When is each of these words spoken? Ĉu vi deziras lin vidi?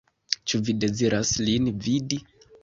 Ĉu 0.53 0.59
vi 0.69 0.73
deziras 0.85 1.35
lin 1.51 1.69
vidi? 1.89 2.21